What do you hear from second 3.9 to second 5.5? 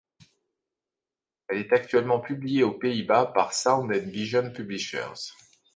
& Vision Publishers.